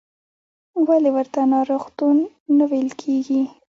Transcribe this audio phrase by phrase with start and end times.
[0.87, 2.17] ولې ورته ناروغتون
[2.57, 3.41] نه ویل کېږي؟